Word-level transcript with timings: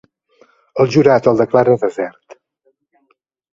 El 0.83 0.89
jurat 0.95 1.29
el 1.33 1.37
declara 1.43 1.77
Desert. 1.85 2.39